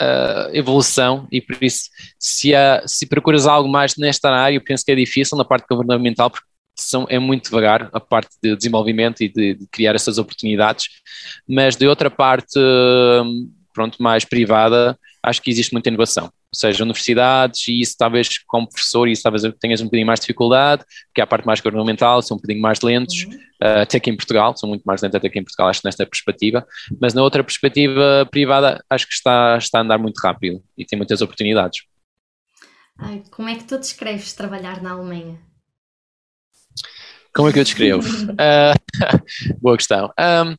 [0.02, 4.84] uh, evolução e por isso se, há, se procuras algo mais nesta área, eu penso
[4.86, 9.22] que é difícil na parte governamental porque são, é muito devagar a parte de desenvolvimento
[9.22, 10.88] e de, de criar essas oportunidades,
[11.48, 12.60] mas de outra parte,
[13.74, 18.68] pronto, mais privada, acho que existe muita inovação ou seja, universidades, e isso talvez como
[18.68, 22.36] professor, isso talvez tenhas um bocadinho mais de dificuldade, porque a parte mais governamental são
[22.36, 23.34] um bocadinho mais lentos, uhum.
[23.62, 26.06] uh, até que em Portugal, são muito mais lentos até que em Portugal, acho nesta
[26.06, 26.65] perspectiva,
[27.00, 30.98] mas na outra perspectiva privada, acho que está, está a andar muito rápido e tem
[30.98, 31.84] muitas oportunidades.
[32.98, 35.38] Ai, como é que tu descreves trabalhar na Alemanha?
[37.34, 38.08] Como é que eu descrevo?
[38.32, 38.76] uh,
[39.60, 40.10] boa questão.
[40.18, 40.56] Um,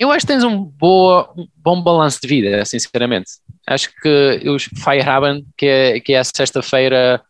[0.00, 3.30] eu acho que tens um, boa, um bom balanço de vida, sinceramente.
[3.66, 7.20] Acho que os Feierabend, que é, que é a sexta-feira,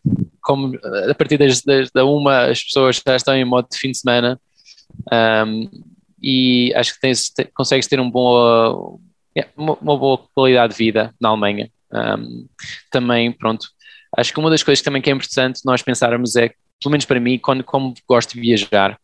[0.42, 0.78] como
[1.10, 3.98] a partir das, das, da uma as pessoas já estão em modo de fim de
[3.98, 4.38] semana
[5.46, 5.70] um,
[6.22, 9.00] e acho que tens, te, consegues ter um bom,
[9.56, 11.70] uma, uma, boa qualidade de vida na Alemanha.
[11.92, 12.46] Um,
[12.90, 13.68] também, pronto,
[14.16, 16.48] acho que uma das coisas também que é importante nós pensarmos é,
[16.82, 18.98] pelo menos para mim, quando como gosto de viajar,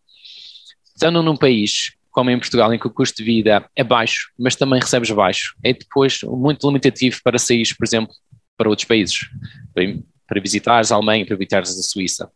[0.94, 4.54] estando num país como em Portugal, em que o custo de vida é baixo, mas
[4.54, 8.14] também recebes baixo, é depois muito limitativo para sair, por exemplo,
[8.56, 9.28] para outros países,
[9.74, 9.84] para,
[10.28, 12.30] para visitares a Alemanha, para visitares a Suíça.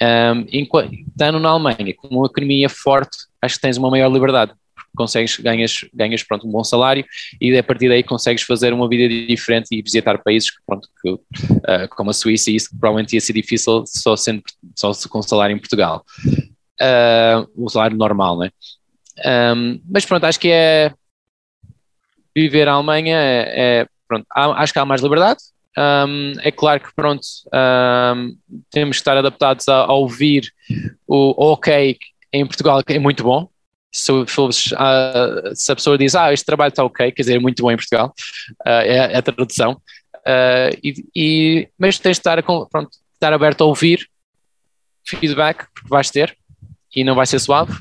[0.00, 4.52] Um, estando na Alemanha, com uma economia forte, acho que tens uma maior liberdade,
[4.96, 7.04] consegues, ganhas, ganhas pronto, um bom salário
[7.40, 11.88] e a partir daí consegues fazer uma vida diferente e visitar países pronto, que, uh,
[11.90, 14.42] como a Suíça e isso que provavelmente ia ser difícil só, sendo,
[14.76, 16.04] só com salário em Portugal.
[16.80, 18.50] Uh, o salário normal, né?
[19.54, 20.92] Um, mas pronto, acho que é
[22.34, 25.40] viver a Alemanha é, é pronto, há, acho que há mais liberdade.
[25.76, 28.36] Um, é claro que pronto, um,
[28.70, 30.52] temos que estar adaptados a, a ouvir
[31.06, 31.98] o ok
[32.32, 33.48] em Portugal, que é muito bom,
[33.90, 34.26] se, uh,
[35.54, 37.76] se, a pessoa diz, ah, este trabalho está ok, quer dizer, é muito bom em
[37.76, 38.14] Portugal,
[38.66, 43.62] uh, é, é, a tradução, uh, e, e, mas tens de estar, pronto, estar aberto
[43.62, 44.08] a ouvir
[45.06, 46.36] feedback, porque vais ter,
[46.94, 47.72] e não vai ser suave.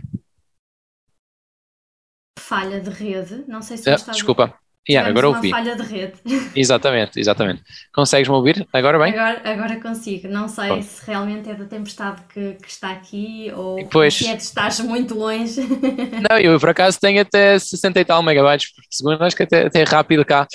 [2.41, 4.53] Falha de rede, não sei se uh, Desculpa.
[4.89, 5.51] Yeah, agora uma ouvi.
[5.51, 6.13] falha de rede.
[6.55, 7.61] Exatamente, exatamente.
[7.93, 9.13] Consegues-me ouvir agora bem?
[9.13, 10.27] Agora, agora consigo.
[10.27, 10.81] Não sei Bom.
[10.81, 14.15] se realmente é da tempestade que, que está aqui ou pois.
[14.15, 15.61] se é de estás muito longe.
[16.27, 19.67] Não, eu por acaso tenho até 60 e tal megabytes por segundo, acho que até,
[19.67, 20.47] até é rápido cá.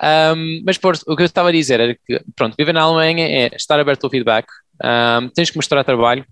[0.00, 3.26] Um, mas por, o que eu estava a dizer era que, pronto, viver na Alemanha
[3.26, 4.46] é estar aberto ao feedback,
[4.80, 6.24] um, tens que mostrar trabalho,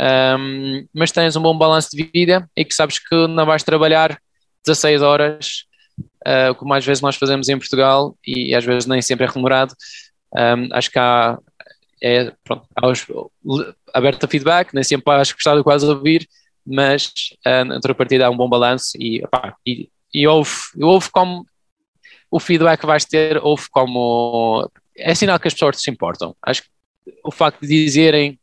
[0.00, 4.18] um, mas tens um bom balanço de vida e que sabes que não vais trabalhar
[4.64, 5.68] 16 horas
[6.26, 9.74] uh, como às vezes nós fazemos em Portugal e às vezes nem sempre é remunerado.
[10.34, 11.38] Um, acho que há,
[12.02, 13.06] é, pronto, há os,
[13.92, 16.28] aberto a feedback, nem sempre acho que gostado quase ouvir,
[16.66, 17.12] mas
[17.46, 21.46] uh, na contrapartida há um bom balanço e, opá, e, e ouve, ouve como
[22.30, 26.36] o feedback que vais ter, ouve como é sinal que as pessoas se importam.
[26.42, 26.68] Acho que
[27.24, 28.38] o facto de dizerem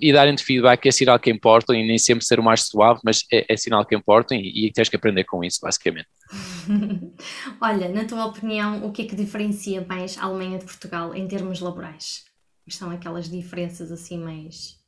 [0.00, 3.24] e darem-te feedback é sinal que importam e nem sempre ser o mais suave, mas
[3.32, 6.08] é, é sinal que importam e, e, tens que aprender com isso, basicamente.
[7.60, 11.28] Olha, na tua opinião, o que é que diferencia mais a Alemanha de Portugal em
[11.28, 12.24] termos laborais?
[12.64, 14.80] Quais são aquelas diferenças assim mais.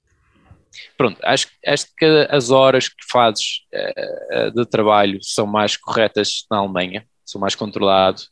[0.96, 6.58] Pronto, acho, acho que as horas que fazes uh, de trabalho são mais corretas na
[6.58, 8.28] Alemanha, são mais controlados.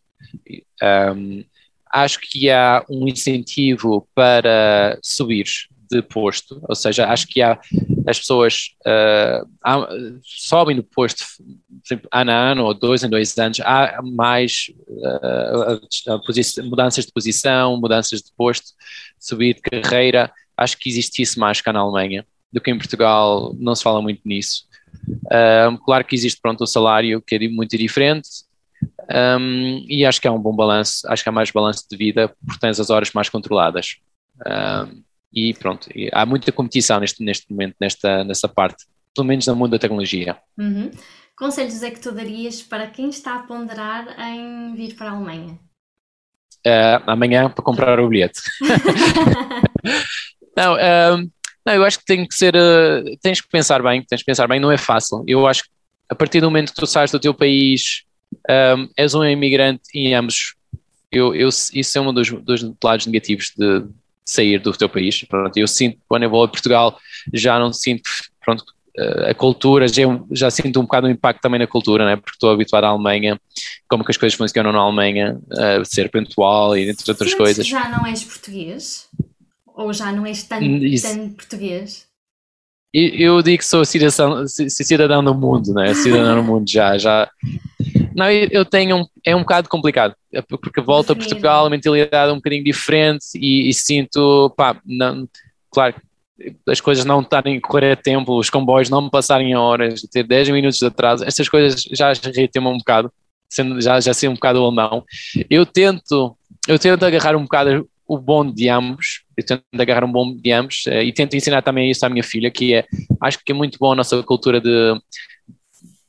[0.82, 1.44] Um,
[1.92, 5.46] acho que há um incentivo para subir
[5.92, 7.60] de posto, ou seja, acho que há
[8.06, 9.88] as pessoas uh, há,
[10.22, 11.24] sobem de posto
[12.10, 18.20] ano a ano ou dois em dois anos, há mais uh, mudanças de posição, mudanças
[18.20, 18.70] de posto,
[19.18, 23.54] subir de carreira, acho que existe isso mais cá na Alemanha do que em Portugal,
[23.58, 24.66] não se fala muito nisso.
[25.26, 28.28] Uh, claro que existe pronto o salário que é muito diferente,
[29.10, 32.34] um, e acho que há um bom balanço, acho que há mais balanço de vida
[32.44, 33.96] porque tens as horas mais controladas.
[34.46, 35.02] Um,
[35.32, 39.70] e pronto, há muita competição neste, neste momento, nesta, nessa parte, pelo menos no mundo
[39.70, 40.36] da tecnologia.
[40.58, 40.90] Uhum.
[41.36, 45.58] Conselhos é que tu darias para quem está a ponderar em vir para a Alemanha?
[46.64, 48.40] Uh, amanhã para comprar o bilhete.
[50.56, 51.30] não, uh,
[51.66, 54.46] não, eu acho que tem que ser, uh, tens que pensar bem, tens que pensar
[54.46, 55.24] bem, não é fácil.
[55.26, 55.70] Eu acho que
[56.08, 58.04] a partir do momento que tu sais do teu país,
[58.76, 60.54] um, és um imigrante em ambos.
[61.10, 63.84] Eu, eu, isso é um dos, dos lados negativos de,
[64.24, 65.24] sair do teu país.
[65.24, 66.98] Pronto, eu sinto, quando eu vou a Portugal,
[67.32, 68.02] já não sinto,
[68.44, 68.64] pronto,
[68.96, 72.16] eh, a cultura, já, já sinto um bocado o impacto também na cultura, né?
[72.16, 73.40] porque estou habituado à Alemanha,
[73.88, 77.66] como que as coisas funcionam na Alemanha, uh, ser pontual e entre outras Sentes coisas.
[77.66, 79.08] já não és português?
[79.74, 80.66] Ou já não és tanto,
[81.02, 82.06] tanto português?
[82.94, 85.94] Eu, digo que sou cidadão, cidadão do mundo, né?
[85.94, 87.30] cidadão do mundo já, já.
[88.16, 92.30] Não, eu tenho um, é um bocado complicado, é porque volto a Portugal, a mentalidade
[92.30, 95.28] é um bocadinho diferente e, e sinto, pá, não,
[95.70, 95.94] claro,
[96.68, 100.24] as coisas não estarem a correr a tempo, os comboios não me passarem horas, ter
[100.24, 103.12] 10 minutos de atraso, estas coisas já irritam-me um bocado,
[103.48, 105.04] sendo, já, já sei um bocado alemão.
[105.48, 110.12] Eu tento, eu tento agarrar um bocado o bom de ambos, eu tento agarrar um
[110.12, 112.84] bom de ambos uh, e tento ensinar também isso à minha filha, que é,
[113.20, 114.94] acho que é muito bom a nossa cultura de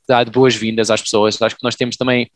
[0.08, 2.30] dar boas-vindas às pessoas, acho que nós temos também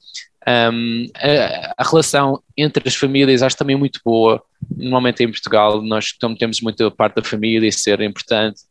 [0.73, 4.43] um, a, a, relação entre as famílias, acho também muito boa,
[4.77, 8.63] normalmente em Portugal nós temos muito parte da família ser importante,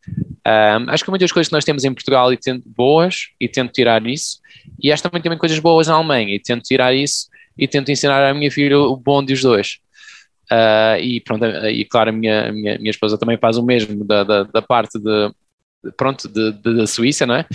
[0.46, 3.72] um, acho que muitas coisas que nós temos em Portugal e tento boas e tento
[3.72, 4.38] tirar isso,
[4.82, 8.24] e acho também também coisas boas na Alemanha e tento tirar isso e tento ensinar
[8.24, 9.78] à minha filha o bom dos dois.
[10.50, 14.02] Uh, e pronto, e claro, a minha, a minha, minha esposa também faz o mesmo
[14.04, 15.30] da, da, da parte de,
[15.96, 17.46] pronto, de, de, da Suíça, não é?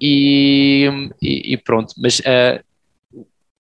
[0.00, 0.88] E,
[1.20, 2.62] e, e, pronto, mas uh,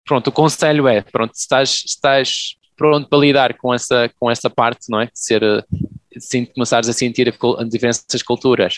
[0.05, 4.89] pronto, o conselho é, pronto, estás, estás pronto para lidar com essa, com essa parte,
[4.89, 5.05] não é?
[5.05, 5.41] De ser,
[6.11, 8.77] de começares a sentir as diferenças culturas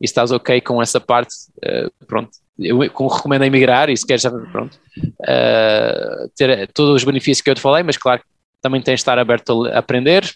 [0.00, 4.78] e estás ok com essa parte, uh, pronto, eu recomendo emigrar e se queres, pronto,
[4.98, 8.22] uh, ter todos os benefícios que eu te falei, mas claro,
[8.60, 10.30] também tens de estar aberto a aprender,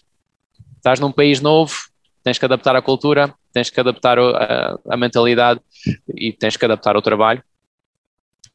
[0.77, 1.73] estás num país novo,
[2.25, 5.61] tens que adaptar a cultura, tens que adaptar a, a mentalidade
[6.09, 7.43] e tens que adaptar ao trabalho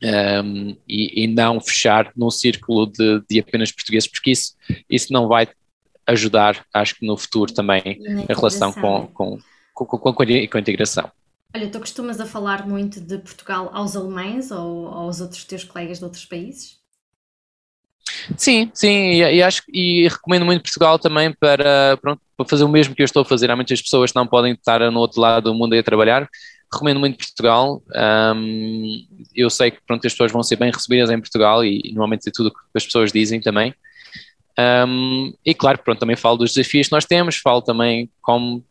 [0.03, 4.57] um, e, e, não fechar num círculo de, de, apenas portugueses, porque isso,
[4.91, 5.49] isso não vai
[6.05, 9.39] ajudar, acho que no futuro também, a relação com, com,
[9.73, 11.09] com, com, com a integração.
[11.55, 15.99] Olha, tu costumas a falar muito de Portugal aos alemães ou aos outros teus colegas
[15.99, 16.80] de outros países?
[18.37, 22.69] Sim, sim, e, e, acho e recomendo muito Portugal também para, pronto, para fazer o
[22.69, 23.51] mesmo que eu estou a fazer.
[23.51, 26.29] Há muitas pessoas que não podem estar no outro lado do mundo a trabalhar.
[26.73, 27.83] Recomendo muito Portugal.
[28.37, 32.29] Um, eu sei que pronto, as pessoas vão ser bem recebidas em Portugal e, normalmente
[32.29, 33.75] é tudo o que as pessoas dizem também.
[34.87, 38.65] Um, e claro, pronto, também falo dos desafios que nós temos, falo também como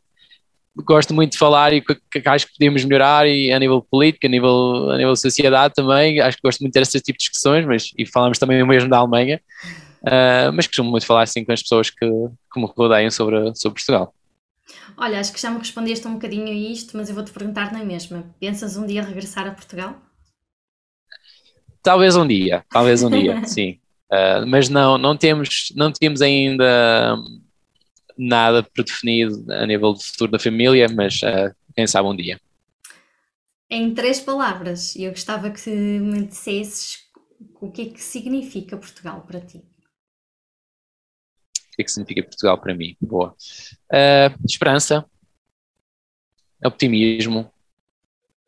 [0.75, 4.29] gosto muito de falar e que, acho que podemos melhorar e a nível político, a
[4.29, 7.23] nível, a nível de sociedade também, acho que gosto muito de ter esse tipo de
[7.23, 9.41] discussões, mas, e falamos também o mesmo da Alemanha,
[10.03, 13.77] uh, mas costumo muito falar assim com as pessoas que, que me rodeiam sobre, sobre
[13.79, 14.13] Portugal.
[14.97, 17.83] Olha, acho que já me respondeste um bocadinho a isto, mas eu vou-te perguntar na
[17.83, 18.23] mesma.
[18.39, 19.97] Pensas um dia regressar a Portugal?
[21.81, 23.79] Talvez um dia, talvez um dia, sim.
[24.11, 27.15] Uh, mas não, não temos, não temos ainda
[28.19, 32.39] nada predefinido a nível do futuro da família, mas uh, quem sabe um dia.
[33.69, 37.07] Em três palavras, eu gostava que me dissesses
[37.61, 39.57] o que é que significa Portugal para ti.
[39.57, 39.63] O
[41.75, 42.97] que é que significa Portugal para mim?
[42.99, 43.33] Boa.
[43.89, 45.05] Uh, esperança,
[46.65, 47.49] optimismo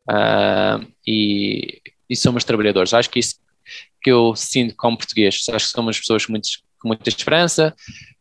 [0.09, 2.93] uh, e, e somos trabalhadores.
[2.93, 3.39] Acho que isso
[4.01, 5.45] que eu sinto como português.
[5.49, 7.73] Acho que somos pessoas com, muitos, com muita esperança,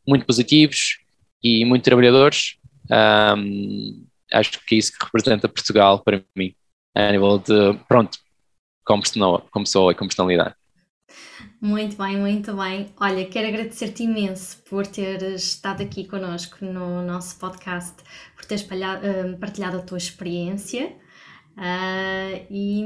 [0.06, 0.99] muito positivos
[1.42, 2.57] e muito trabalhadores.
[2.90, 6.55] Um, acho que é isso que representa Portugal para mim,
[6.94, 8.18] a nível de, pronto,
[8.85, 10.55] como pessoa, como pessoa e como personalidade.
[11.61, 12.92] Muito bem, muito bem.
[12.98, 17.96] Olha, quero agradecer-te imenso por teres estado aqui connosco no nosso podcast,
[18.35, 18.66] por teres
[19.38, 20.96] partilhado a tua experiência
[21.57, 22.85] uh, e,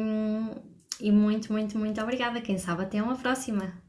[1.01, 2.41] e muito, muito, muito obrigada.
[2.41, 3.84] Quem sabe até uma próxima.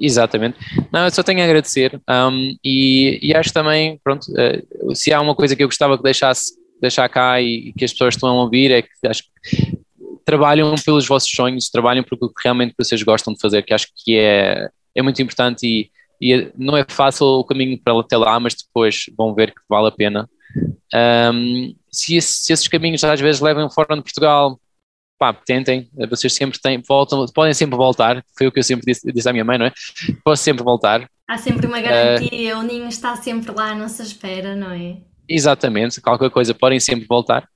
[0.00, 0.56] Exatamente.
[0.90, 5.20] Não, eu só tenho a agradecer um, e, e, acho também, pronto, uh, se há
[5.20, 8.42] uma coisa que eu gostava que deixasse deixar cá e, que as pessoas estão a
[8.42, 9.78] ouvir é que acho que
[10.24, 14.16] trabalham pelos vossos sonhos, trabalham por que realmente vocês gostam de fazer, que acho que
[14.16, 18.54] é, é muito importante e, e não é fácil o caminho para até lá, mas
[18.54, 20.28] depois vão ver que vale a pena.
[21.32, 24.58] Um, se, esse, se esses caminhos às vezes levam fora de Portugal,
[25.20, 29.12] pá, tentem, vocês sempre têm, voltam, podem sempre voltar, foi o que eu sempre disse,
[29.12, 29.72] disse à minha mãe, não é?
[30.24, 31.06] Posso sempre voltar.
[31.28, 34.96] Há sempre uma garantia, uh, o ninho está sempre lá à nossa espera, não é?
[35.28, 37.46] Exatamente, qualquer coisa podem sempre voltar.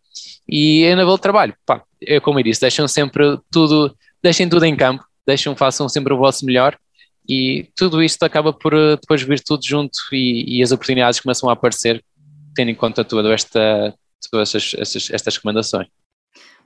[0.46, 4.66] E a nível de trabalho, pá, é como eu disse, deixam sempre tudo, deixem tudo
[4.66, 6.76] em campo, deixam, façam sempre o vosso melhor
[7.26, 11.48] e tudo isto acaba por eh, depois vir tudo junto e, e as oportunidades começam
[11.48, 12.04] a aparecer,
[12.54, 13.94] tendo em conta toda esta,
[14.30, 15.88] todas estas, estas, estas recomendações.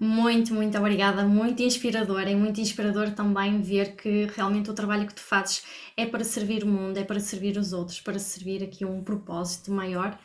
[0.01, 2.21] Muito, muito obrigada, muito inspirador.
[2.21, 5.65] É muito inspirador também ver que realmente o trabalho que tu fazes
[5.97, 9.73] é para servir o mundo, é para servir os outros, para servir aqui um propósito
[9.73, 10.17] maior.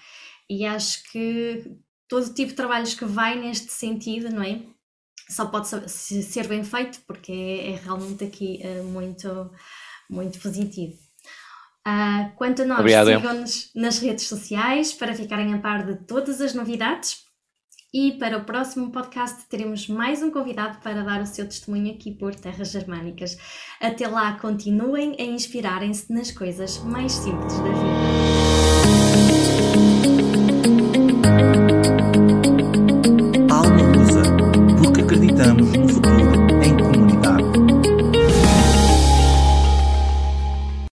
[0.48, 1.76] E acho que
[2.08, 4.62] todo tipo de trabalhos que vai neste sentido, não é?
[5.28, 9.50] Só pode ser bem feito porque é, é realmente aqui uh, muito,
[10.08, 10.94] muito positivo.
[11.88, 16.54] Uh, quanto a nós, sigam-nos nas redes sociais para ficarem a par de todas as
[16.54, 17.23] novidades
[17.94, 22.12] e para o próximo podcast teremos mais um convidado para dar o seu testemunho aqui
[22.12, 23.38] por Terras Germânicas.
[23.80, 29.13] Até lá, continuem a inspirarem-se nas coisas mais simples da vida.